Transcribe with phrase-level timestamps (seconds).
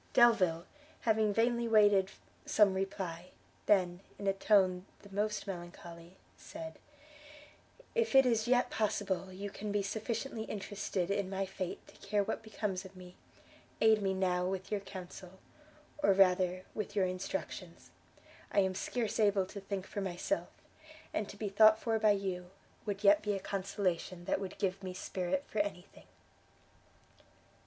[0.13, 0.65] Delvile,
[1.01, 2.09] having vainly waited
[2.43, 3.27] some reply,
[3.67, 6.79] then in a tone the most melancholy, said,
[7.93, 12.23] "If it is yet possible you can be sufficiently interested in my fate to care
[12.23, 13.15] what becomes of me,
[13.79, 15.37] aid me now with your counsel,
[16.01, 17.91] or rather with your instructions;
[18.51, 20.49] I am scarce able to think for myself,
[21.13, 22.49] and to be thought for by you,
[22.87, 26.07] would yet be a consolation that would give me spirit for any thing."